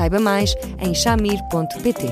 Saiba 0.00 0.18
mais 0.18 0.54
em 0.78 0.94
chamir.pt. 0.94 2.06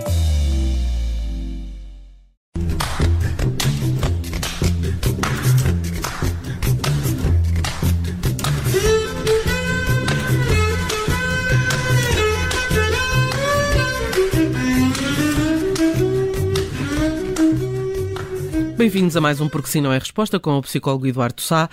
Bem-vindos 18.76 19.16
a 19.16 19.20
mais 19.22 19.40
um 19.40 19.48
Porque 19.48 19.68
Sim 19.68 19.80
Não 19.80 19.94
é 19.94 19.98
Resposta 19.98 20.38
com 20.38 20.58
o 20.58 20.60
psicólogo 20.60 21.06
Eduardo 21.06 21.40
Sá. 21.40 21.70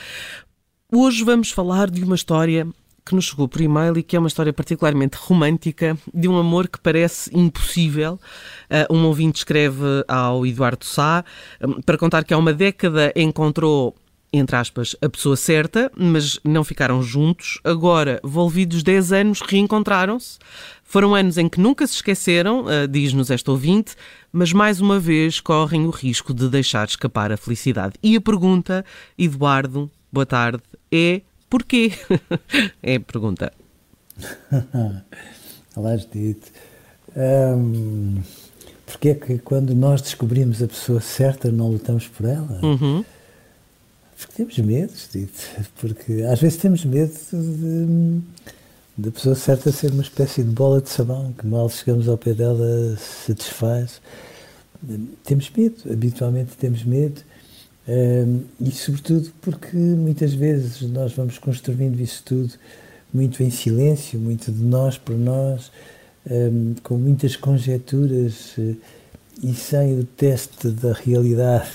Hoje 0.89 1.25
vamos 1.25 1.51
falar 1.51 1.91
de 1.91 2.01
uma 2.05 2.15
história 2.15 2.65
que 3.05 3.13
nos 3.13 3.25
chegou 3.25 3.47
por 3.47 3.61
e-mail 3.61 3.97
e 3.97 4.03
que 4.03 4.15
é 4.15 4.19
uma 4.19 4.27
história 4.27 4.51
particularmente 4.51 5.15
romântica 5.15 5.95
de 6.11 6.27
um 6.27 6.37
amor 6.37 6.67
que 6.67 6.79
parece 6.79 7.29
impossível. 7.37 8.19
Uh, 8.69 8.93
um 8.93 9.05
ouvinte 9.05 9.39
escreve 9.39 9.83
ao 10.07 10.45
Eduardo 10.45 10.83
Sá 10.83 11.23
um, 11.61 11.81
para 11.81 11.97
contar 11.97 12.23
que 12.23 12.33
há 12.33 12.37
uma 12.37 12.53
década 12.53 13.13
encontrou 13.15 13.95
entre 14.33 14.55
aspas, 14.57 14.97
a 15.01 15.07
pessoa 15.07 15.37
certa, 15.37 15.89
mas 15.95 16.37
não 16.43 16.61
ficaram 16.61 17.01
juntos. 17.01 17.61
Agora, 17.63 18.19
volvidos 18.21 18.83
10 18.83 19.13
anos, 19.13 19.41
reencontraram-se. 19.41 20.37
Foram 20.83 21.15
anos 21.15 21.37
em 21.37 21.47
que 21.47 21.59
nunca 21.59 21.87
se 21.87 21.93
esqueceram, 21.93 22.65
uh, 22.65 22.87
diz-nos 22.89 23.31
esta 23.31 23.49
ouvinte, 23.49 23.95
mas 24.33 24.51
mais 24.51 24.81
uma 24.81 24.99
vez 24.99 25.39
correm 25.39 25.85
o 25.85 25.89
risco 25.89 26.33
de 26.33 26.49
deixar 26.49 26.85
escapar 26.85 27.31
a 27.31 27.37
felicidade. 27.37 27.93
E 28.03 28.17
a 28.17 28.21
pergunta, 28.21 28.83
Eduardo, 29.17 29.89
boa 30.11 30.25
tarde, 30.25 30.61
é 30.91 31.21
Porquê? 31.49 31.91
é 32.81 32.95
a 32.95 32.99
pergunta. 32.99 33.51
Olá, 35.75 35.97
Judite. 35.97 36.51
Um, 37.15 38.21
Porquê 38.85 39.09
é 39.09 39.15
que 39.15 39.37
quando 39.39 39.73
nós 39.73 40.01
descobrimos 40.01 40.61
a 40.61 40.67
pessoa 40.67 41.01
certa 41.01 41.51
não 41.51 41.69
lutamos 41.69 42.07
por 42.07 42.25
ela? 42.27 42.59
Uhum. 42.63 43.03
Porque 44.17 44.33
temos 44.35 44.57
medo, 44.59 44.93
Judite. 44.95 45.49
Porque 45.79 46.21
às 46.23 46.39
vezes 46.39 46.57
temos 46.57 46.85
medo 46.85 47.13
de, 47.33 48.21
da 48.97 49.11
pessoa 49.11 49.35
certa 49.35 49.71
ser 49.71 49.91
uma 49.91 50.03
espécie 50.03 50.43
de 50.43 50.51
bola 50.51 50.81
de 50.81 50.89
sabão 50.89 51.33
que 51.33 51.45
mal 51.47 51.67
chegamos 51.69 52.07
ao 52.07 52.17
pé 52.17 52.33
dela 52.33 52.95
se 52.97 53.33
desfaz. 53.33 54.01
Temos 55.23 55.49
medo, 55.49 55.75
habitualmente 55.91 56.51
temos 56.57 56.83
medo 56.83 57.21
e 58.59 58.71
sobretudo 58.71 59.31
porque 59.41 59.77
muitas 59.77 60.33
vezes 60.33 60.81
nós 60.89 61.13
vamos 61.13 61.37
construindo 61.37 61.99
isso 61.99 62.23
tudo 62.25 62.53
muito 63.13 63.41
em 63.43 63.49
silêncio, 63.49 64.19
muito 64.19 64.51
de 64.51 64.63
nós 64.63 64.97
por 64.97 65.15
nós, 65.15 65.71
com 66.83 66.97
muitas 66.97 67.35
conjecturas 67.35 68.57
uh, 68.57 68.75
e 69.43 69.53
sem 69.53 69.99
o 69.99 70.03
teste 70.03 70.69
da 70.69 70.93
realidade 70.93 71.69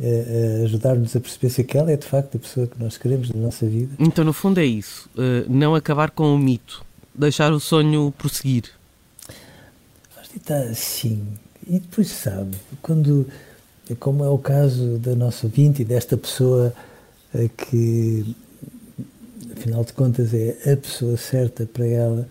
uh, 0.00 0.02
uh, 0.02 0.64
ajudar-nos 0.64 1.14
a 1.14 1.20
perceber 1.20 1.50
se 1.50 1.60
aquela 1.60 1.92
é 1.92 1.96
de 1.96 2.06
facto 2.06 2.36
a 2.36 2.40
pessoa 2.40 2.66
que 2.66 2.78
nós 2.82 2.98
queremos 2.98 3.30
na 3.30 3.40
nossa 3.40 3.66
vida. 3.66 3.94
Então, 3.98 4.24
no 4.24 4.32
fundo, 4.32 4.58
é 4.58 4.64
isso: 4.64 5.08
não 5.48 5.74
acabar 5.74 6.10
com 6.10 6.34
o 6.34 6.38
mito, 6.38 6.84
deixar 7.14 7.52
o 7.52 7.60
sonho 7.60 8.12
prosseguir. 8.16 8.64
Que 10.30 10.36
está 10.36 10.58
assim. 10.58 11.26
E 11.66 11.78
depois, 11.78 12.08
sabe, 12.08 12.56
quando 12.82 13.26
como 13.96 14.24
é 14.24 14.28
o 14.28 14.38
caso 14.38 14.98
da 14.98 15.14
nossa 15.14 15.46
ouvinte 15.46 15.82
e 15.82 15.84
desta 15.84 16.16
pessoa 16.16 16.72
eh, 17.34 17.48
que, 17.56 18.34
afinal 19.56 19.84
de 19.84 19.92
contas, 19.92 20.32
é 20.34 20.72
a 20.72 20.76
pessoa 20.76 21.16
certa 21.16 21.66
para 21.66 21.86
ela. 21.86 22.28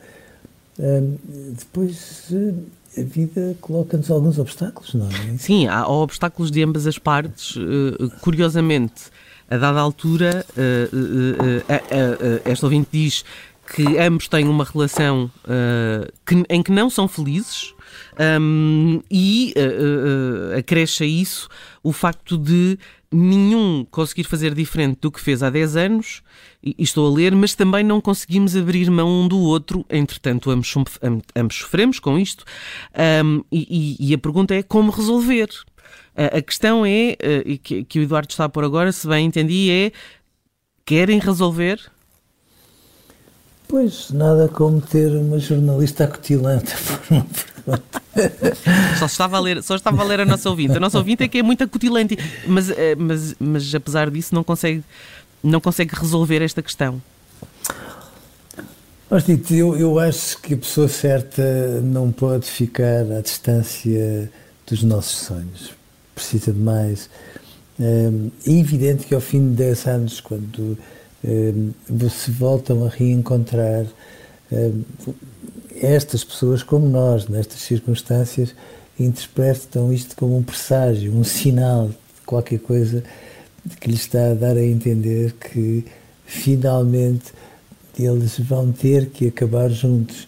Depois 1.57 2.28
eh, 2.31 3.01
a 3.01 3.03
vida 3.03 3.56
coloca-nos 3.62 4.09
alguns 4.09 4.38
obstáculos, 4.38 4.94
não 4.94 5.07
é? 5.07 5.38
Sim, 5.38 5.67
há 5.67 5.88
obstáculos 5.88 6.51
de 6.51 6.63
ambas 6.63 6.88
as 6.88 6.97
partes. 6.97 7.56
Eh, 7.57 8.09
curiosamente, 8.22 9.12
a 9.50 9.57
dada 9.57 9.79
altura, 9.79 10.46
esta 12.44 12.66
ouvinte 12.66 12.90
diz 12.91 13.23
que 13.73 13.97
ambos 13.97 14.28
têm 14.28 14.47
uma 14.47 14.63
relação 14.63 15.29
em 16.50 16.63
que 16.63 16.72
não 16.72 16.89
são 16.89 17.07
felizes 17.07 17.73
um, 18.41 19.01
e 19.09 19.53
uh, 19.55 20.53
uh, 20.53 20.57
acresce 20.57 21.03
a 21.03 21.07
isso 21.07 21.47
o 21.83 21.91
facto 21.91 22.38
de 22.38 22.78
nenhum 23.11 23.85
conseguir 23.89 24.25
fazer 24.25 24.53
diferente 24.53 25.00
do 25.01 25.11
que 25.11 25.22
fez 25.22 25.41
há 25.41 25.50
10 25.50 25.75
anos, 25.78 26.22
e, 26.61 26.75
e 26.78 26.83
estou 26.83 27.07
a 27.07 27.16
ler, 27.16 27.33
mas 27.35 27.53
também 27.55 27.83
não 27.83 28.01
conseguimos 28.01 28.55
abrir 28.55 28.89
mão 28.89 29.07
um 29.07 29.28
do 29.28 29.39
outro, 29.39 29.85
entretanto, 29.89 30.49
ambos, 30.51 30.73
ambos 31.35 31.55
sofremos 31.55 31.99
com 31.99 32.19
isto, 32.19 32.44
um, 33.23 33.44
e, 33.51 33.95
e, 33.99 34.13
a 34.13 34.17
pergunta 34.17 34.53
é 34.53 34.63
como 34.63 34.91
resolver. 34.91 35.47
A, 36.16 36.41
questão 36.41 36.84
é, 36.84 37.16
uh, 37.22 37.59
que, 37.59 37.84
que 37.84 37.99
o 37.99 38.01
Eduardo 38.01 38.31
está 38.31 38.45
a 38.45 38.49
pôr 38.49 38.63
agora, 38.63 38.91
se 38.91 39.07
bem 39.07 39.25
entendi, 39.28 39.69
é 39.72 39.91
querem 40.84 41.19
resolver? 41.19 41.79
Pois, 43.67 44.11
nada 44.11 44.47
como 44.47 44.79
ter 44.79 45.11
uma 45.11 45.38
jornalista 45.39 46.05
acutilante 46.05 46.73
por 46.78 47.16
uma 47.17 47.25
pergunta. 47.25 48.01
Só 48.97 49.05
estava 49.05 49.38
a 49.38 49.39
ler, 49.39 49.61
só 49.61 49.75
estava 49.75 50.01
a 50.01 50.05
ler 50.05 50.22
a 50.22 50.25
nossa 50.25 50.50
ouvinte. 50.50 50.78
A 50.78 50.79
nossa 50.79 50.97
ouvinte 50.97 51.23
é 51.23 51.28
que 51.28 51.39
é 51.39 51.44
muito 51.44 51.63
acutilante, 51.63 52.17
mas, 52.47 52.69
eh, 52.69 52.95
mas, 52.95 53.35
mas 53.38 53.75
apesar 53.75 54.09
disso 54.09 54.33
não 54.33 54.44
consegue, 54.44 54.83
não 55.44 55.59
consegue 55.59 55.94
resolver 55.94 56.41
esta 56.41 56.61
questão. 56.61 57.01
Mas, 59.09 59.25
Tito, 59.25 59.53
eu, 59.53 59.78
eu 59.78 59.99
acho 59.99 60.41
que 60.41 60.53
a 60.53 60.57
pessoa 60.57 60.88
certa 60.88 61.81
não 61.81 62.11
pode 62.11 62.45
ficar 62.45 63.09
à 63.11 63.22
distância 63.22 64.31
dos 64.66 64.84
nossos 64.84 65.19
sonhos. 65.19 65.72
Precisa 66.16 66.53
de 66.53 66.59
mais. 66.59 67.09
É 67.79 68.09
evidente 68.49 69.05
que 69.05 69.13
ao 69.13 69.22
fim 69.22 69.49
de 69.49 69.55
10 69.55 69.88
anos, 69.88 70.19
quando 70.19 70.78
se 72.09 72.31
voltam 72.31 72.85
a 72.85 72.89
reencontrar 72.89 73.85
estas 75.75 76.23
pessoas 76.23 76.63
como 76.63 76.88
nós, 76.88 77.28
nestas 77.28 77.61
circunstâncias, 77.61 78.55
interpretam 79.00 79.94
isto 79.94 80.16
como 80.16 80.38
um 80.38 80.44
presságio, 80.44 81.13
um 81.13 81.23
sinal 81.23 81.89
de 81.89 81.95
qualquer 82.25 82.59
coisa 82.59 83.03
que 83.79 83.89
lhes 83.89 84.01
está 84.01 84.31
a 84.31 84.33
dar 84.33 84.57
a 84.57 84.63
entender 84.63 85.33
que 85.33 85.85
finalmente 86.25 87.34
eles 87.97 88.39
vão 88.39 88.72
ter 88.72 89.07
que 89.07 89.28
acabar 89.28 89.69
juntos. 89.69 90.28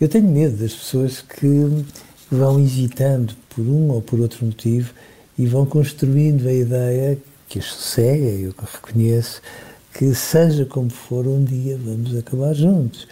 Eu 0.00 0.08
tenho 0.08 0.28
medo 0.28 0.56
das 0.56 0.72
pessoas 0.72 1.20
que 1.20 1.84
vão 2.30 2.60
hesitando 2.60 3.34
por 3.50 3.62
um 3.62 3.90
ou 3.90 4.00
por 4.00 4.20
outro 4.20 4.46
motivo 4.46 4.92
e 5.38 5.46
vão 5.46 5.66
construindo 5.66 6.46
a 6.48 6.52
ideia 6.52 7.18
que 7.48 7.58
as 7.58 7.66
sossega, 7.66 8.26
eu 8.26 8.54
reconheço, 8.72 9.42
que 9.92 10.14
seja 10.14 10.64
como 10.64 10.90
for, 10.90 11.26
um 11.26 11.44
dia 11.44 11.78
vamos 11.82 12.16
acabar 12.16 12.54
juntos. 12.54 13.06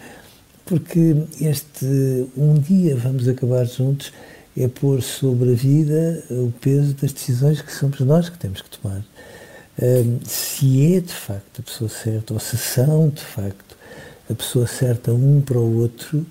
Porque 0.65 1.16
este 1.41 2.28
um 2.37 2.55
dia 2.55 2.94
vamos 2.97 3.27
acabar 3.27 3.65
juntos 3.65 4.12
é 4.56 4.66
pôr 4.66 5.03
sobre 5.03 5.53
a 5.53 5.54
vida 5.54 6.25
o 6.30 6.53
peso 6.60 6.92
das 6.95 7.13
decisões 7.13 7.63
que 7.63 7.72
somos 7.72 8.01
nós 8.01 8.28
que 8.28 8.39
temos 8.39 8.60
que 8.60 8.78
tomar. 8.78 9.04
Um, 9.80 10.19
se 10.25 10.95
é 10.97 11.01
de 11.01 11.13
facto 11.13 11.60
a 11.60 11.63
pessoa 11.63 11.89
certa, 11.89 12.34
ou 12.34 12.41
se 12.41 12.57
são 12.57 13.09
de 13.09 13.22
facto 13.22 13.77
a 14.28 14.34
pessoa 14.34 14.66
certa 14.66 15.13
um 15.13 15.41
para 15.41 15.59
o 15.59 15.78
outro, 15.78 16.27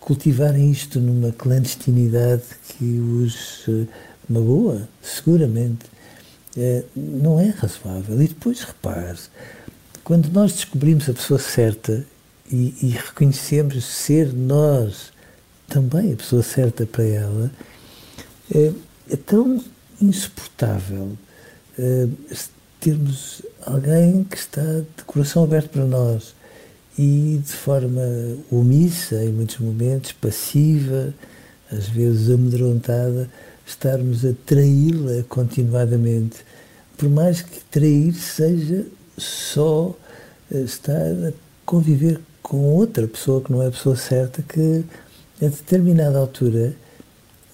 cultivarem 0.00 0.70
isto 0.70 0.98
numa 0.98 1.30
clandestinidade 1.32 2.44
que 2.68 2.98
os 2.98 3.68
uh, 3.68 3.86
magoa, 4.26 4.88
seguramente, 5.02 5.84
uh, 6.56 6.84
não 6.96 7.38
é 7.38 7.50
razoável. 7.50 8.22
E 8.22 8.28
depois 8.28 8.62
repare, 8.62 9.18
quando 10.06 10.28
nós 10.28 10.52
descobrimos 10.52 11.08
a 11.08 11.12
pessoa 11.12 11.40
certa 11.40 12.06
e, 12.48 12.76
e 12.80 12.90
reconhecemos 12.90 13.84
ser 13.84 14.32
nós 14.32 15.12
também 15.66 16.12
a 16.12 16.16
pessoa 16.16 16.44
certa 16.44 16.86
para 16.86 17.02
ela, 17.02 17.50
é, 18.54 18.72
é 19.10 19.16
tão 19.16 19.60
insuportável 20.00 21.18
é, 21.76 22.06
termos 22.78 23.42
alguém 23.62 24.22
que 24.22 24.36
está 24.36 24.62
de 24.62 25.02
coração 25.04 25.42
aberto 25.42 25.70
para 25.70 25.84
nós 25.84 26.36
e 26.96 27.40
de 27.44 27.52
forma 27.52 28.00
omissa, 28.48 29.24
em 29.24 29.32
muitos 29.32 29.58
momentos, 29.58 30.12
passiva, 30.12 31.12
às 31.68 31.88
vezes 31.88 32.30
amedrontada, 32.30 33.28
estarmos 33.66 34.24
a 34.24 34.32
traí-la 34.46 35.24
continuadamente. 35.28 36.44
Por 36.96 37.10
mais 37.10 37.42
que 37.42 37.58
trair 37.72 38.14
seja 38.14 38.86
só 39.16 39.94
eh, 40.52 40.60
estar 40.60 40.92
a 40.94 41.32
conviver 41.64 42.20
com 42.42 42.58
outra 42.76 43.06
pessoa 43.08 43.40
que 43.42 43.50
não 43.50 43.62
é 43.62 43.68
a 43.68 43.70
pessoa 43.70 43.96
certa, 43.96 44.42
que 44.42 44.84
a 45.42 45.48
determinada 45.48 46.18
altura 46.18 46.74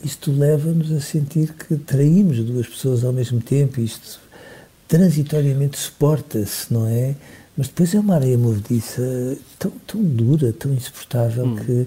isto 0.05 0.32
leva-nos 0.32 0.91
a 0.93 1.00
sentir 1.00 1.55
que 1.55 1.76
traímos 1.76 2.38
duas 2.41 2.67
pessoas 2.67 3.05
ao 3.05 3.12
mesmo 3.12 3.41
tempo, 3.41 3.81
isto 3.81 4.20
transitoriamente 4.88 5.79
suporta-se, 5.79 6.73
não 6.73 6.87
é? 6.87 7.14
Mas 7.56 7.69
depois 7.69 7.94
é 7.94 8.00
uma 8.00 8.17
areia 8.17 8.37
movediça 8.37 9.38
tão, 9.58 9.70
tão 9.87 10.03
dura, 10.03 10.53
tão 10.53 10.73
insuportável, 10.73 11.44
hum. 11.47 11.56
que 11.56 11.87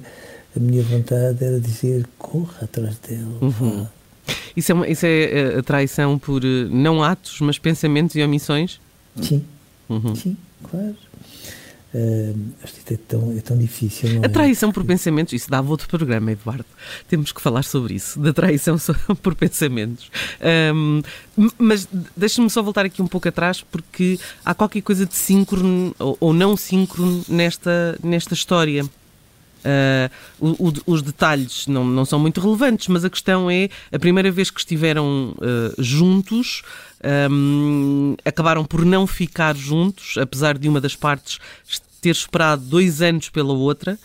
a 0.56 0.60
minha 0.60 0.81
vontade 0.83 1.44
era 1.44 1.60
dizer: 1.60 2.07
corra 2.18 2.63
atrás 2.63 2.98
dela. 3.00 3.38
Uhum. 3.42 3.88
Isso, 4.56 4.71
é 4.71 4.75
uma, 4.75 4.88
isso 4.88 5.06
é 5.06 5.24
eh, 5.24 5.60
a 5.60 5.63
traição 5.63 6.18
por 6.18 6.44
eh, 6.44 6.68
não 6.69 7.04
atos, 7.04 7.42
mas 7.42 7.60
pensamentos 7.60 8.16
e 8.16 8.24
omissões? 8.24 8.80
Sim, 9.21 9.44
uhum. 9.90 10.16
sim, 10.16 10.38
claro. 10.64 10.96
Uh, 11.94 12.38
é 12.92 12.98
tão, 13.08 13.38
é 13.38 13.40
tão 13.40 13.58
difícil. 13.58 14.10
Não 14.16 14.24
a 14.24 14.26
é? 14.26 14.28
traição 14.28 14.70
é? 14.70 14.74
por 14.74 14.84
pensamentos, 14.84 15.32
isso 15.32 15.50
dava 15.50 15.70
outro 15.72 15.88
programa, 15.88 16.30
Eduardo. 16.30 16.66
Temos 17.08 17.32
que 17.32 17.42
falar 17.42 17.64
sobre 17.64 17.94
isso, 17.94 18.20
da 18.20 18.34
traição 18.34 18.76
por 19.24 19.34
pensamentos. 19.34 20.12
Um, 20.76 21.02
mas 21.58 21.88
deixa-me 22.16 22.50
só 22.50 22.62
voltar 22.62 22.86
aqui 22.86 23.02
um 23.02 23.08
pouco 23.08 23.30
atrás, 23.30 23.62
porque 23.62 24.20
há 24.44 24.54
qualquer 24.54 24.82
coisa 24.82 25.06
de 25.06 25.16
síncrono 25.16 25.96
ou, 25.98 26.18
ou 26.20 26.34
não 26.34 26.58
síncrono 26.58 27.24
nesta, 27.30 27.98
nesta 28.04 28.34
história. 28.34 28.84
Uh, 29.66 30.12
o, 30.40 30.70
o, 30.70 30.74
os 30.94 31.02
detalhes 31.02 31.66
não, 31.66 31.84
não 31.84 32.06
são 32.06 32.20
muito 32.20 32.40
relevantes, 32.40 32.88
mas 32.88 33.04
a 33.04 33.10
questão 33.10 33.50
é 33.50 33.68
a 33.92 33.98
primeira 33.98 34.32
vez 34.32 34.52
que 34.52 34.60
estiveram 34.60 35.36
uh, 35.38 35.82
juntos. 35.82 36.62
Um, 37.32 38.16
acabaram 38.24 38.64
por 38.64 38.86
não 38.86 39.06
ficar 39.08 39.56
juntos, 39.56 40.18
apesar 40.18 40.58
de 40.58 40.70
uma 40.70 40.80
das 40.80 40.96
partes 40.96 41.40
ter 42.02 42.10
esperado 42.12 42.64
dois 42.64 43.02
anos 43.02 43.30
pela 43.30 43.54
outra. 43.54 43.98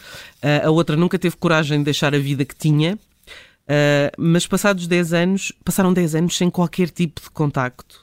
Uh, 0.43 0.67
a 0.67 0.71
outra 0.71 0.97
nunca 0.97 1.19
teve 1.19 1.37
coragem 1.37 1.79
de 1.79 1.85
deixar 1.85 2.15
a 2.15 2.19
vida 2.19 2.45
que 2.45 2.57
tinha. 2.57 2.99
Uh, 3.71 4.11
mas 4.19 4.47
passados 4.47 4.87
10 4.87 5.12
anos, 5.12 5.53
passaram 5.65 5.93
10 5.93 6.15
anos 6.15 6.37
sem 6.37 6.51
qualquer 6.51 6.91
tipo 6.91 7.21
de 7.21 7.31
contacto. 7.31 8.01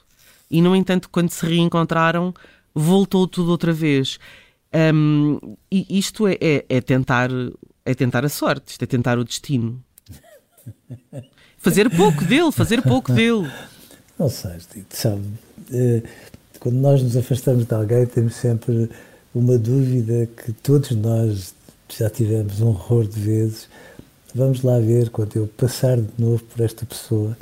E, 0.50 0.62
no 0.62 0.74
entanto, 0.74 1.10
quando 1.10 1.30
se 1.30 1.44
reencontraram, 1.44 2.32
voltou 2.74 3.26
tudo 3.26 3.50
outra 3.50 3.72
vez. 3.72 4.18
Um, 4.74 5.56
e 5.70 5.98
isto 5.98 6.26
é, 6.26 6.36
é, 6.40 6.64
é, 6.68 6.80
tentar, 6.80 7.30
é 7.84 7.94
tentar 7.94 8.24
a 8.24 8.28
sorte, 8.28 8.72
isto 8.72 8.82
é 8.82 8.86
tentar 8.86 9.18
o 9.18 9.24
destino. 9.24 9.82
Fazer 11.56 11.88
pouco 11.90 12.24
dele, 12.24 12.52
fazer 12.52 12.82
pouco 12.82 13.12
dele. 13.12 13.50
Não 14.18 14.28
sei, 14.28 14.58
sabe, 14.90 15.22
eh, 15.72 16.02
quando 16.60 16.76
nós 16.76 17.02
nos 17.02 17.16
afastamos 17.16 17.64
de 17.64 17.74
alguém, 17.74 18.04
temos 18.06 18.34
sempre 18.34 18.90
uma 19.34 19.56
dúvida 19.56 20.26
que 20.26 20.52
todos 20.52 20.90
nós 20.92 21.54
já 21.88 22.10
tivemos 22.10 22.60
um 22.60 22.68
horror 22.68 23.06
de 23.06 23.18
vezes. 23.18 23.68
Vamos 24.34 24.62
lá 24.62 24.78
ver, 24.78 25.10
quando 25.10 25.36
eu 25.36 25.46
passar 25.46 25.96
de 25.96 26.10
novo 26.18 26.42
por 26.44 26.64
esta 26.64 26.84
pessoa, 26.84 27.36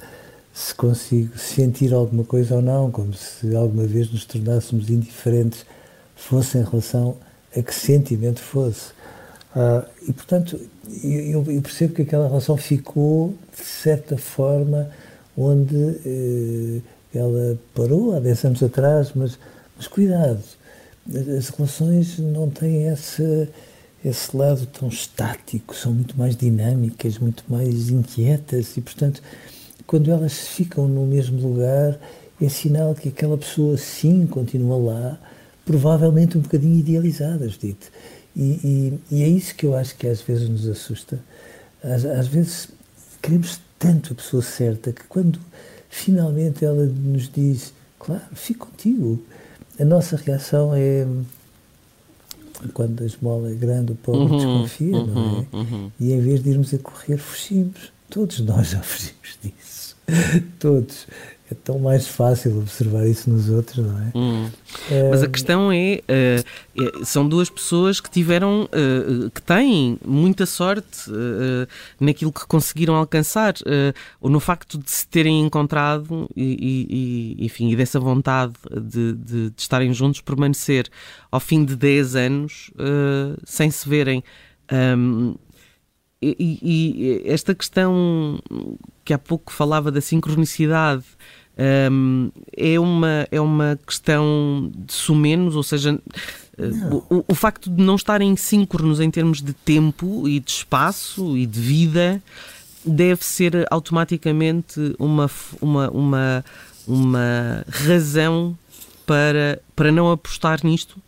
se 0.52 0.75
consigo 0.75 1.37
sentir 1.38 1.93
alguma 1.93 2.25
coisa 2.25 2.56
ou 2.56 2.62
não, 2.62 2.90
como 2.90 3.12
se 3.12 3.55
alguma 3.55 3.84
vez 3.84 4.11
nos 4.11 4.25
tornássemos 4.25 4.88
indiferentes 4.88 5.67
fosse 6.17 6.59
em 6.59 6.65
relação 6.65 7.17
a 7.57 7.63
que 7.63 7.75
sentimento 7.75 8.41
fosse. 8.41 8.91
Uh, 9.55 9.87
e, 10.09 10.13
portanto, 10.13 10.59
eu, 11.05 11.45
eu, 11.51 11.63
percebo 11.63 11.95
que 11.95 12.03
aquela 12.03 12.27
relação 12.27 12.57
ficou, 12.57 13.35
de 13.57 13.65
certa 13.65 14.19
forma, 14.19 14.91
onde 15.37 15.77
eh, 16.05 16.81
ela 17.15 17.59
parou 17.75 18.15
há 18.15 18.21
10 18.21 18.45
anos 18.45 18.63
atrás, 18.63 19.13
mas, 19.15 19.39
mas 19.77 19.87
cuidado, 19.87 20.43
as 21.37 21.49
relações 21.49 22.19
não 22.19 22.49
têm 22.49 22.89
esse, 22.89 23.49
esse 24.05 24.37
lado 24.37 24.67
tão 24.67 24.89
estático, 24.89 25.75
são 25.75 25.93
muito 25.93 26.17
mais 26.19 26.37
dinâmicas, 26.37 27.19
muito 27.19 27.45
mais 27.49 27.91
inquietas 27.91 28.77
e, 28.77 28.81
portanto, 28.81 29.23
quando 29.87 30.11
elas 30.11 30.49
ficam 30.49 30.89
no 30.89 31.07
mesmo 31.07 31.41
lugar, 31.41 31.99
é 32.41 32.49
sinal 32.49 32.95
que 32.95 33.09
aquela 33.09 33.39
pessoa 33.39 33.77
sim 33.77 34.27
continua 34.27 34.77
lá, 34.77 35.19
provavelmente 35.67 36.39
um 36.39 36.41
bocadinho 36.41 36.79
idealizada, 36.79 37.47
Judite. 37.49 37.91
E, 38.35 38.41
e, 39.11 39.17
e, 39.17 39.23
é 39.23 39.29
isso 39.29 39.55
que 39.55 39.67
eu 39.67 39.75
acho 39.75 39.97
que 39.97 40.07
às 40.07 40.23
vezes 40.23 40.49
nos 40.49 40.67
assusta. 40.69 41.19
Às, 41.83 42.05
às 42.05 42.29
vezes 42.29 42.69
queremos 43.21 43.61
tanto 43.79 44.13
a 44.13 44.17
pessoa 44.17 44.43
certa 44.43 44.93
que 44.93 45.05
quando 45.05 45.39
finalmente 45.91 46.65
ela 46.65 46.85
nos 46.87 47.29
diz, 47.29 47.75
claro, 47.99 48.23
fico 48.35 48.69
contigo, 48.69 49.23
a 49.79 49.85
nossa 49.85 50.17
reação 50.17 50.73
é 50.75 51.07
quando 52.73 53.03
a 53.03 53.07
esmola 53.07 53.51
é 53.51 53.55
grande, 53.55 53.93
o 53.93 53.97
pobre 53.97 54.33
uhum, 54.33 54.37
desconfia, 54.37 54.97
uhum, 54.97 55.07
não 55.07 55.47
é? 55.53 55.57
Uhum. 55.57 55.91
E 56.01 56.13
em 56.13 56.21
vez 56.21 56.43
de 56.43 56.51
irmos 56.51 56.73
a 56.73 56.79
correr, 56.79 57.19
fugimos. 57.19 57.93
Todos 58.09 58.41
nós 58.41 58.71
já 58.71 58.81
fugimos 58.81 59.39
disso. 59.43 59.97
Todos 60.59 61.07
é 61.50 61.54
tão 61.54 61.78
mais 61.78 62.08
fácil 62.08 62.58
observar 62.58 63.06
isso 63.06 63.31
nos 63.31 63.48
outros, 63.48 63.84
não 63.84 63.98
é? 63.98 64.10
Hum. 64.14 64.50
é... 64.90 65.10
Mas 65.10 65.22
a 65.22 65.28
questão 65.28 65.70
é, 65.70 66.02
uh, 66.76 67.04
são 67.04 67.28
duas 67.28 67.48
pessoas 67.48 68.00
que 68.00 68.10
tiveram, 68.10 68.64
uh, 68.64 69.31
que 69.31 69.40
têm 69.40 69.96
muita 70.04 70.44
sorte 70.44 71.08
uh, 71.08 71.69
naquilo 72.00 72.32
que 72.32 72.44
conseguiram 72.46 72.96
alcançar, 72.96 73.54
ou 74.20 74.28
no 74.28 74.40
facto 74.40 74.76
de 74.76 74.90
se 74.90 75.06
terem 75.06 75.40
encontrado 75.40 76.28
e, 76.37 77.37
e 77.38 77.44
enfim, 77.44 77.70
e 77.70 77.76
dessa 77.76 78.00
vontade 78.00 78.54
de, 78.70 79.12
de, 79.12 79.50
de, 79.50 79.52
estarem 79.56 79.93
juntos, 79.93 80.20
permanecer 80.20 80.88
ao 81.31 81.38
fim 81.38 81.64
de 81.64 81.76
10 81.76 82.16
anos 82.16 82.70
sem 83.44 83.70
se 83.70 83.88
verem. 83.88 84.22
Um, 84.72 85.37
e, 86.38 86.58
e, 86.62 87.23
esta 87.26 87.55
questão 87.55 88.40
que 89.05 89.12
há 89.12 89.19
pouco 89.19 89.52
falava 89.52 89.93
da 89.93 90.00
sincronicidade 90.00 91.05
um, 91.90 92.31
é, 92.56 92.78
uma, 92.78 93.28
é 93.31 93.40
uma 93.40 93.78
questão 93.87 94.70
de 94.75 94.93
sumenos, 94.93 95.56
ou 95.56 95.62
seja, 95.62 95.99
o, 97.11 97.25
o, 97.28 97.34
facto 97.34 97.70
de 97.70 97.82
não 97.82 97.96
estarem 97.96 98.37
síncronos 98.37 99.00
em 99.00 99.11
termos 99.11 99.40
de 99.40 99.52
tempo 99.52 100.28
e 100.28 100.38
de 100.40 100.50
espaço 100.50 101.37
e 101.37 101.46
de 101.46 101.61
vida 101.61 102.23
deve 102.84 103.25
ser 103.25 103.67
automaticamente 103.70 104.94
uma, 104.99 105.31
uma, 105.60 105.91
uma, 105.91 106.44
uma 106.86 107.65
razão 107.69 108.56
para, 109.06 109.60
para 109.74 109.91
não 109.91 110.10
apostar 110.10 110.60
nisto? 110.62 110.98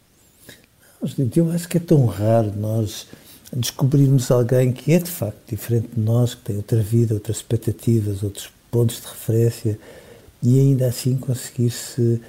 Eu 1.37 1.53
acho 1.53 1.69
que 1.69 1.77
é 1.77 1.81
tão 1.81 2.07
raro 2.07 2.53
nós 2.57 3.07
descobrirmos 3.55 4.31
alguém 4.31 4.73
que 4.73 4.93
é 4.93 4.99
de 4.99 5.11
facto 5.11 5.39
diferente 5.49 5.89
de 5.95 6.01
nós, 6.01 6.35
que 6.35 6.43
tem 6.43 6.57
outra 6.57 6.81
vida, 6.81 7.15
outras 7.15 7.39
expectativas, 7.39 8.23
outros 8.23 8.51
pontos 8.71 9.01
de 9.01 9.07
referência 9.07 9.79
e 10.43 10.59
ainda 10.59 10.87
assim 10.87 11.17
conseguir-se 11.17 12.21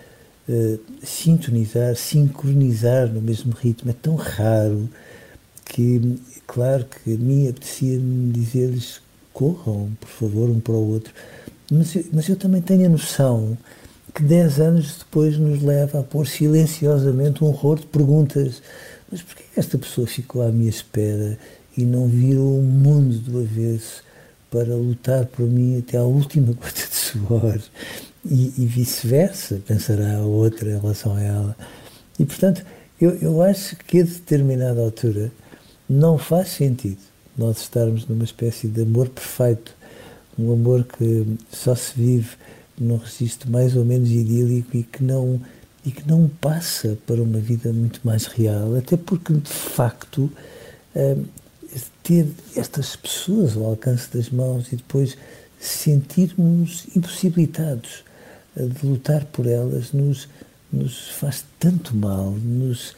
uh, 0.47 0.79
sintonizar, 1.03 1.95
sincronizar 1.95 3.07
no 3.07 3.21
mesmo 3.21 3.53
ritmo. 3.53 3.91
É 3.91 3.93
tão 3.93 4.15
raro 4.15 4.89
que, 5.65 6.19
claro 6.47 6.85
que 6.85 7.13
a 7.13 7.17
mim 7.17 7.47
apetecia-me 7.47 8.31
dizer-lhes 8.31 9.01
corram, 9.33 9.91
por 9.99 10.09
favor, 10.09 10.49
um 10.49 10.59
para 10.59 10.73
o 10.73 10.91
outro. 10.91 11.13
Mas 11.71 11.95
eu, 11.95 12.05
mas 12.11 12.27
eu 12.27 12.35
também 12.35 12.61
tenho 12.61 12.85
a 12.87 12.89
noção 12.89 13.57
que 14.13 14.23
dez 14.23 14.59
anos 14.59 14.97
depois 14.97 15.37
nos 15.37 15.61
leva 15.61 15.99
a 15.99 16.03
pôr 16.03 16.27
silenciosamente 16.27 17.43
um 17.43 17.47
horror 17.47 17.79
de 17.79 17.85
perguntas. 17.85 18.61
Mas 19.11 19.21
porquê 19.21 19.43
esta 19.55 19.77
pessoa 19.77 20.07
ficou 20.07 20.41
à 20.41 20.51
minha 20.51 20.69
espera 20.69 21.37
e 21.77 21.83
não 21.83 22.07
virou 22.07 22.59
o 22.59 22.63
mundo 22.63 23.17
do 23.19 23.39
avesso? 23.39 24.03
para 24.49 24.75
lutar 24.75 25.25
por 25.25 25.45
mim 25.45 25.77
até 25.77 25.97
à 25.97 26.03
última 26.03 26.53
gota 26.53 26.87
de 26.87 26.95
suor 26.95 27.59
e, 28.25 28.53
e 28.57 28.65
vice-versa, 28.65 29.61
pensará 29.65 30.17
a 30.17 30.21
outra 30.21 30.69
em 30.69 30.79
relação 30.79 31.15
a 31.15 31.21
ela. 31.21 31.57
E, 32.17 32.25
portanto, 32.25 32.65
eu, 32.99 33.11
eu 33.17 33.41
acho 33.41 33.77
que 33.77 34.01
a 34.01 34.03
determinada 34.03 34.81
altura 34.81 35.31
não 35.87 36.17
faz 36.17 36.49
sentido 36.49 36.99
nós 37.37 37.61
estarmos 37.61 38.05
numa 38.07 38.25
espécie 38.25 38.67
de 38.67 38.81
amor 38.81 39.07
perfeito, 39.07 39.73
um 40.37 40.51
amor 40.51 40.83
que 40.83 41.25
só 41.51 41.73
se 41.75 41.93
vive 41.95 42.29
num 42.77 42.97
registro 42.97 43.49
mais 43.49 43.75
ou 43.75 43.85
menos 43.85 44.09
idílico 44.09 44.75
e 44.75 44.83
que 44.83 45.03
não 45.03 45.39
e 45.85 45.91
que 45.91 46.07
não 46.07 46.29
passa 46.41 46.97
para 47.07 47.21
uma 47.21 47.39
vida 47.39 47.71
muito 47.71 48.01
mais 48.03 48.25
real, 48.25 48.75
até 48.75 48.97
porque 48.97 49.33
de 49.33 49.49
facto 49.49 50.31
hum, 50.95 51.25
ter 52.03 52.27
estas 52.55 52.95
pessoas 52.95 53.55
ao 53.55 53.65
alcance 53.65 54.09
das 54.11 54.29
mãos 54.29 54.71
e 54.71 54.75
depois 54.75 55.17
sentirmos 55.59 56.87
impossibilitados 56.95 58.03
de 58.55 58.85
lutar 58.85 59.25
por 59.25 59.45
elas 59.45 59.91
nos, 59.93 60.27
nos 60.71 61.09
faz 61.11 61.45
tanto 61.59 61.95
mal, 61.95 62.31
nos, 62.31 62.95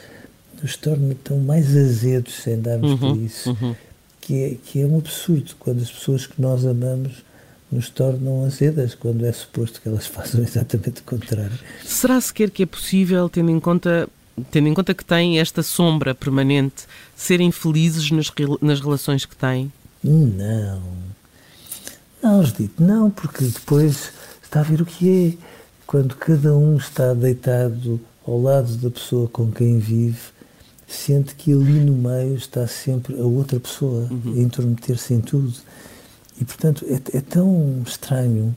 nos 0.61 0.77
torna 0.77 1.15
tão 1.23 1.39
mais 1.39 1.75
azedos 1.75 2.33
sem 2.35 2.59
darmos 2.61 2.91
uhum, 2.91 2.97
por 2.97 3.17
isso. 3.17 3.49
Uhum. 3.49 3.75
que 4.21 4.43
é, 4.43 4.57
que 4.63 4.81
é 4.81 4.85
um 4.85 4.97
absurdo 4.97 5.55
quando 5.59 5.81
as 5.81 5.91
pessoas 5.91 6.25
que 6.25 6.41
nós 6.41 6.65
amamos 6.65 7.23
nos 7.71 7.89
tornam 7.89 8.45
azedas, 8.45 8.93
quando 8.93 9.25
é 9.25 9.31
suposto 9.31 9.81
que 9.81 9.87
elas 9.87 10.05
façam 10.07 10.41
exatamente 10.41 11.01
o 11.01 11.03
contrário. 11.03 11.57
Será 11.85 12.19
sequer 12.19 12.49
que 12.49 12.63
é 12.63 12.65
possível, 12.65 13.29
tendo 13.29 13.51
em 13.51 13.59
conta, 13.59 14.09
tendo 14.51 14.67
em 14.67 14.73
conta 14.73 14.93
que 14.93 15.05
têm 15.05 15.39
esta 15.39 15.63
sombra 15.63 16.13
permanente, 16.13 16.85
serem 17.15 17.51
felizes 17.51 18.11
nas, 18.11 18.31
nas 18.61 18.79
relações 18.81 19.25
que 19.25 19.35
têm? 19.35 19.71
Não. 20.03 20.81
Não, 22.21 22.43
dito 22.43 22.83
não, 22.83 23.09
porque 23.09 23.45
depois 23.45 24.11
está 24.43 24.59
a 24.59 24.63
ver 24.63 24.81
o 24.81 24.85
que 24.85 25.37
é. 25.37 25.51
Quando 25.87 26.15
cada 26.15 26.55
um 26.55 26.77
está 26.77 27.13
deitado 27.13 27.99
ao 28.25 28.41
lado 28.41 28.75
da 28.77 28.89
pessoa 28.89 29.27
com 29.27 29.51
quem 29.51 29.79
vive, 29.79 30.19
sente 30.87 31.35
que 31.35 31.51
ali 31.51 31.79
no 31.79 31.93
meio 31.93 32.35
está 32.35 32.67
sempre 32.67 33.19
a 33.19 33.23
outra 33.23 33.59
pessoa 33.59 34.07
uhum. 34.09 34.33
a 34.35 34.39
intrometer-se 34.39 35.13
em 35.13 35.21
tudo. 35.21 35.53
E, 36.41 36.45
portanto, 36.45 36.83
é, 36.89 37.17
é 37.17 37.21
tão 37.21 37.83
estranho, 37.85 38.55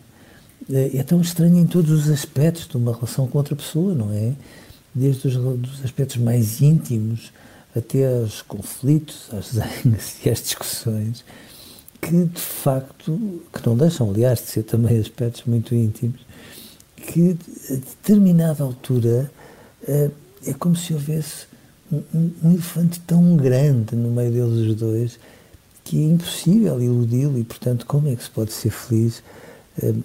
é, 0.72 0.96
é, 0.96 1.02
tão 1.02 1.20
estranho 1.20 1.58
em 1.58 1.66
todos 1.66 1.90
os 1.90 2.10
aspectos 2.10 2.66
de 2.66 2.78
uma 2.78 2.94
relação 2.94 3.28
com 3.28 3.36
outra 3.36 3.54
pessoa, 3.54 3.94
não 3.94 4.10
é? 4.10 4.32
Desde 4.94 5.28
os 5.28 5.36
dos 5.36 5.84
aspectos 5.84 6.16
mais 6.16 6.62
íntimos 6.62 7.30
até 7.76 8.06
aos 8.06 8.40
conflitos, 8.40 9.28
às 9.32 9.50
zangas 9.50 10.16
e 10.24 10.30
às 10.30 10.42
discussões, 10.42 11.24
que 12.00 12.24
de 12.24 12.40
facto, 12.40 13.42
que 13.52 13.66
não 13.66 13.76
deixam, 13.76 14.08
aliás, 14.08 14.40
de 14.40 14.46
ser 14.46 14.62
também 14.62 14.98
aspectos 14.98 15.42
muito 15.44 15.74
íntimos, 15.74 16.20
que 16.96 17.36
a 17.70 17.74
determinada 17.74 18.64
altura 18.64 19.30
é, 19.86 20.10
é 20.46 20.52
como 20.54 20.74
se 20.74 20.94
houvesse 20.94 21.46
um, 21.92 22.02
um, 22.14 22.52
elefante 22.52 22.98
tão 23.00 23.36
grande 23.36 23.94
no 23.94 24.10
meio 24.10 24.30
deles 24.30 24.70
os 24.70 24.74
dois 24.74 25.18
que 25.84 25.98
é 25.98 26.06
impossível 26.06 26.80
iludi-lo 26.80 27.38
e, 27.38 27.44
portanto, 27.44 27.84
como 27.86 28.08
é 28.08 28.16
que 28.16 28.24
se 28.24 28.30
pode 28.30 28.52
ser 28.52 28.70
feliz 28.70 29.22
uh, 29.82 30.02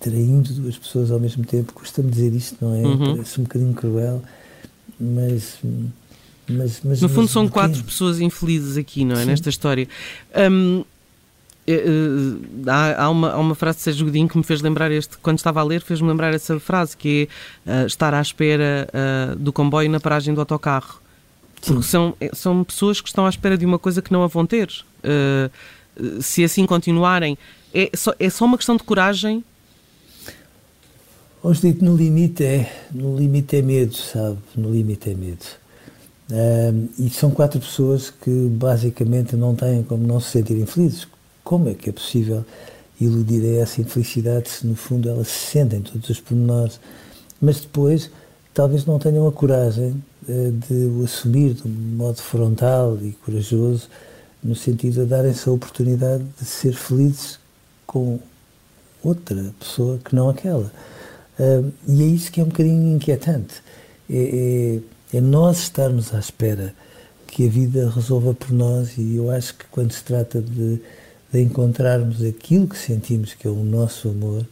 traindo 0.00 0.52
duas 0.54 0.78
pessoas 0.78 1.10
ao 1.10 1.20
mesmo 1.20 1.44
tempo? 1.44 1.72
Custa-me 1.74 2.10
dizer 2.10 2.32
isto, 2.32 2.56
não 2.60 2.74
é? 2.74 2.82
Uhum. 2.82 3.16
Parece 3.16 3.40
um 3.40 3.44
bocadinho 3.44 3.74
cruel, 3.74 4.22
mas... 4.98 5.58
Mas, 6.48 6.80
mas, 6.84 7.00
no 7.00 7.08
fundo 7.08 7.28
são 7.28 7.48
quatro 7.48 7.82
pessoas 7.84 8.20
infelizes 8.20 8.76
aqui, 8.76 9.04
não 9.04 9.14
é? 9.14 9.20
Sim. 9.20 9.26
Nesta 9.26 9.48
história. 9.48 9.88
Um, 10.50 10.84
eh, 11.66 11.84
eh, 11.86 12.70
há, 12.70 13.04
há, 13.04 13.10
uma, 13.10 13.30
há 13.30 13.38
uma 13.38 13.54
frase 13.54 13.78
de 13.78 13.84
Sérgio 13.84 14.06
Godinho 14.06 14.28
que 14.28 14.36
me 14.36 14.42
fez 14.42 14.60
lembrar 14.60 14.90
este, 14.90 15.16
quando 15.18 15.38
estava 15.38 15.60
a 15.60 15.64
ler, 15.64 15.80
fez-me 15.80 16.08
lembrar 16.08 16.34
essa 16.34 16.58
frase, 16.58 16.96
que 16.96 17.28
é 17.64 17.84
uh, 17.84 17.86
estar 17.86 18.12
à 18.12 18.20
espera 18.20 18.88
uh, 18.92 19.36
do 19.36 19.52
comboio 19.52 19.88
na 19.88 20.00
paragem 20.00 20.34
do 20.34 20.40
autocarro. 20.40 21.00
Porque 21.64 21.82
são, 21.82 22.14
são 22.32 22.64
pessoas 22.64 23.00
que 23.00 23.08
estão 23.08 23.24
à 23.24 23.28
espera 23.28 23.56
de 23.56 23.64
uma 23.64 23.78
coisa 23.78 24.02
que 24.02 24.12
não 24.12 24.22
a 24.22 24.26
vão 24.26 24.44
ter. 24.44 24.68
Uh, 25.04 26.22
se 26.22 26.42
assim 26.42 26.66
continuarem, 26.66 27.38
é 27.72 27.90
só, 27.94 28.12
é 28.18 28.28
só 28.28 28.44
uma 28.44 28.56
questão 28.56 28.76
de 28.76 28.82
coragem. 28.82 29.44
Hoje 31.42 31.60
dito, 31.60 31.84
no 31.84 31.96
limite 31.96 32.44
é, 32.44 32.84
no 32.92 33.16
limite 33.16 33.56
é 33.56 33.62
medo, 33.62 33.94
sabe? 33.94 34.38
No 34.56 34.70
limite 34.72 35.10
é 35.10 35.14
medo. 35.14 35.44
e 36.98 37.10
são 37.10 37.30
quatro 37.30 37.60
pessoas 37.60 38.10
que 38.10 38.30
basicamente 38.48 39.36
não 39.36 39.54
têm 39.54 39.82
como 39.82 40.06
não 40.06 40.20
se 40.20 40.30
sentirem 40.30 40.66
felizes 40.66 41.06
como 41.42 41.68
é 41.68 41.74
que 41.74 41.90
é 41.90 41.92
possível 41.92 42.44
iludir 43.00 43.42
a 43.44 43.62
essa 43.62 43.80
infelicidade 43.80 44.48
se 44.48 44.66
no 44.66 44.76
fundo 44.76 45.08
elas 45.08 45.28
se 45.28 45.50
sentem 45.50 45.80
todos 45.80 46.08
os 46.08 46.20
pormenores, 46.20 46.80
mas 47.40 47.60
depois 47.60 48.10
talvez 48.54 48.84
não 48.86 48.98
tenham 48.98 49.26
a 49.26 49.32
coragem 49.32 50.02
uh, 50.28 50.52
de 50.52 50.74
o 50.86 51.04
assumir 51.04 51.54
de 51.54 51.66
um 51.66 51.70
modo 51.70 52.18
frontal 52.18 52.98
e 53.02 53.12
corajoso, 53.24 53.88
no 54.42 54.54
sentido 54.56 55.02
de 55.02 55.06
darem-se 55.06 55.48
a 55.48 55.52
oportunidade 55.52 56.24
de 56.38 56.44
ser 56.44 56.74
felizes 56.74 57.38
com 57.86 58.18
outra 59.02 59.52
pessoa 59.58 59.98
que 60.04 60.14
não 60.14 60.28
aquela. 60.28 60.72
E 61.88 62.02
é 62.02 62.06
isso 62.06 62.30
que 62.30 62.40
é 62.40 62.44
um 62.44 62.48
bocadinho 62.48 62.94
inquietante. 62.94 63.62
É, 64.10 64.80
é, 65.12 65.16
é 65.16 65.20
nós 65.20 65.58
estarmos 65.60 66.12
à 66.12 66.18
espera 66.18 66.74
que 67.26 67.46
a 67.46 67.50
vida 67.50 67.88
resolva 67.88 68.34
por 68.34 68.50
nós, 68.52 68.98
e 68.98 69.16
eu 69.16 69.30
acho 69.30 69.54
que 69.54 69.64
quando 69.70 69.92
se 69.92 70.02
trata 70.02 70.40
de 70.40 70.80
de 71.32 71.40
encontrarmos 71.40 72.22
aquilo 72.22 72.68
que 72.68 72.76
sentimos 72.76 73.32
que 73.32 73.48
é 73.48 73.50
o 73.50 73.64
nosso 73.64 74.10
amor, 74.10 74.42
eh, 74.42 74.46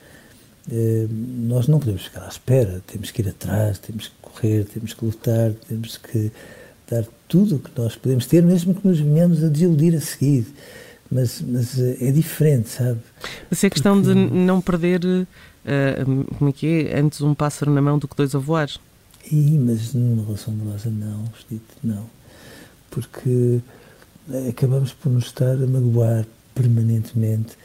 nós 0.69 1.67
não 1.67 1.79
podemos 1.79 2.03
ficar 2.03 2.25
à 2.25 2.29
espera, 2.29 2.83
temos 2.87 3.11
que 3.11 3.23
ir 3.23 3.29
atrás, 3.29 3.79
temos 3.79 4.09
que 4.09 4.15
correr, 4.21 4.65
temos 4.65 4.93
que 4.93 5.05
lutar, 5.05 5.53
temos 5.69 5.97
que 5.97 6.31
dar 6.89 7.05
tudo 7.29 7.57
o 7.57 7.59
que 7.59 7.71
nós 7.81 7.97
podemos 7.97 8.27
ter, 8.27 8.43
mesmo 8.43 8.75
que 8.75 8.87
nos 8.87 8.99
venhamos 8.99 9.43
a 9.43 9.49
desiludir 9.49 9.95
a 9.97 10.01
seguir. 10.01 10.47
Mas, 11.11 11.43
mas 11.45 11.79
eh, 11.79 11.97
é 12.01 12.13
diferente, 12.13 12.69
sabe? 12.69 13.01
Mas 13.51 13.65
é 13.65 13.71
questão 13.71 14.01
Porque... 14.01 14.15
de 14.15 14.33
não 14.33 14.61
perder, 14.61 15.05
uh, 15.05 16.25
como 16.39 16.51
é 16.51 16.53
que 16.53 16.67
é, 16.67 17.01
antes 17.01 17.21
um 17.21 17.35
pássaro 17.35 17.73
na 17.73 17.83
mão 17.83 17.99
do 17.99 18.07
que 18.07 18.15
dois 18.15 18.33
a 18.35 18.39
voar. 18.39 18.71
E, 19.31 19.59
mas 19.59 19.93
numa 19.93 20.25
relação 20.25 20.55
amorosa 20.55 20.89
não, 20.89 21.25
não. 21.83 22.07
Porque 22.91 23.61
acabamos 24.49 24.93
por 24.93 25.11
nos 25.11 25.27
estar 25.27 25.53
a 25.53 25.67
magoar, 25.67 26.25
permanentemente 26.55 27.57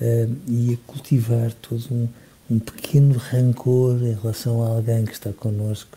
uh, 0.00 0.36
e 0.46 0.74
a 0.74 0.90
cultivar 0.92 1.52
todo 1.52 1.84
um, 1.90 2.08
um 2.50 2.58
pequeno 2.58 3.16
rancor 3.16 4.02
em 4.02 4.14
relação 4.14 4.62
a 4.62 4.68
alguém 4.68 5.04
que 5.04 5.12
está 5.12 5.32
connosco, 5.32 5.96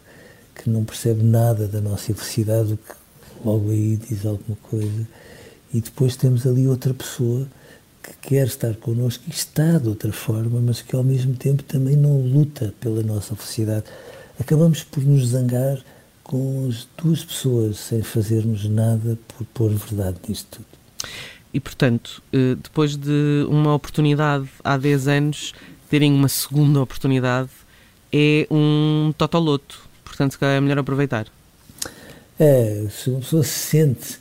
que 0.56 0.70
não 0.70 0.84
percebe 0.86 1.24
nada 1.24 1.68
da 1.68 1.82
nossa 1.82 2.14
felicidade, 2.14 2.78
que 2.78 3.46
logo 3.46 3.70
aí 3.70 3.98
diz 3.98 4.26
alguma 4.26 4.58
coisa. 4.64 5.08
E 5.74 5.82
depois 5.82 6.16
temos 6.16 6.48
ali 6.48 6.68
outra 6.68 6.94
pessoa 6.94 7.48
que 8.02 8.30
quer 8.30 8.48
estar 8.48 8.74
connosco 8.76 9.24
e 9.28 9.32
está 9.32 9.78
de 9.78 9.90
outra 9.90 10.12
forma, 10.14 10.62
mas 10.62 10.82
que 10.82 10.96
ao 10.96 11.04
mesmo 11.04 11.36
tempo 11.36 11.64
também 11.64 11.96
não 11.96 12.22
luta 12.22 12.74
pela 12.80 13.04
nossa 13.04 13.36
felicidade. 13.36 13.86
Acabamos 14.40 14.84
por 14.84 15.04
nos 15.04 15.28
zangar 15.28 15.80
com 16.24 16.68
as 16.70 16.88
duas 17.02 17.24
pessoas 17.24 17.78
sem 17.78 18.02
fazermos 18.02 18.68
nada 18.70 19.18
por 19.28 19.46
pôr 19.48 19.72
verdade 19.72 20.18
nisto 20.28 20.48
tudo. 20.58 20.78
E, 21.54 21.60
portanto, 21.60 22.22
eh, 22.34 22.56
depois 22.62 22.96
de 22.96 23.46
uma 23.50 23.74
oportunidade 23.74 24.48
há 24.64 24.78
10 24.78 25.08
anos, 25.08 25.54
terem 25.90 26.14
uma 26.14 26.28
segunda 26.28 26.82
oportunidade 26.82 27.50
é 28.12 28.48
um 28.50 29.14
totoloto. 29.18 29.88
Portanto, 30.04 30.32
se 30.32 30.40
calhar 30.40 30.56
é 30.56 30.62
melhor 30.62 30.80
aproveitar. 30.80 31.28
É, 32.40 32.86
se 32.90 33.10
uma 33.10 33.20
pessoa 33.20 33.44
sente 33.44 34.20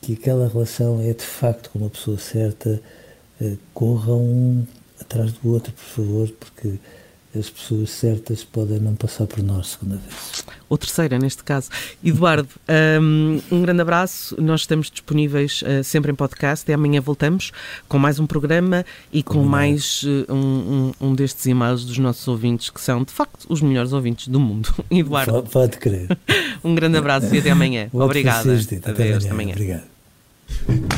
que 0.00 0.14
aquela 0.14 0.48
relação 0.48 1.00
é 1.00 1.12
de 1.12 1.24
facto 1.24 1.70
com 1.70 1.80
uma 1.80 1.90
pessoa 1.90 2.18
certa, 2.18 2.80
eh, 3.40 3.56
corra 3.74 4.12
um 4.14 4.64
atrás 5.00 5.32
do 5.32 5.52
outro, 5.52 5.72
por 5.72 5.84
favor, 5.84 6.28
porque 6.38 6.78
as 7.36 7.50
pessoas 7.50 7.90
certas 7.90 8.42
podem 8.42 8.78
não 8.78 8.94
passar 8.94 9.26
por 9.26 9.42
nós 9.42 9.68
segunda 9.68 9.96
vez. 9.96 10.44
Ou 10.68 10.78
terceira, 10.78 11.18
neste 11.18 11.44
caso. 11.44 11.70
Eduardo, 12.02 12.48
um, 13.00 13.40
um 13.50 13.62
grande 13.62 13.80
abraço. 13.80 14.36
Nós 14.40 14.60
estamos 14.62 14.90
disponíveis 14.90 15.62
uh, 15.62 15.82
sempre 15.84 16.12
em 16.12 16.14
podcast 16.14 16.70
e 16.70 16.74
amanhã 16.74 17.00
voltamos 17.00 17.52
com 17.88 17.98
mais 17.98 18.18
um 18.18 18.26
programa 18.26 18.84
e 19.12 19.22
com 19.22 19.42
mais 19.42 20.02
uh, 20.02 20.32
um, 20.32 20.36
um, 21.00 21.08
um, 21.08 21.14
destes 21.14 21.46
e-mails 21.46 21.84
dos 21.84 21.98
nossos 21.98 22.26
ouvintes, 22.28 22.70
que 22.70 22.80
são, 22.80 23.02
de 23.02 23.12
facto, 23.12 23.46
os 23.48 23.60
melhores 23.60 23.92
ouvintes 23.92 24.28
do 24.28 24.40
mundo. 24.40 24.74
Eduardo. 24.90 25.32
Pode, 25.32 25.50
pode 25.50 25.76
crer. 25.78 26.08
um 26.64 26.74
grande 26.74 26.98
abraço 26.98 27.34
e 27.34 27.38
até 27.38 27.50
amanhã. 27.50 27.88
Obrigada. 27.92 28.50
Até 28.84 29.14
amanhã. 29.14 29.30
amanhã. 29.30 29.52
Obrigado. 29.52 30.97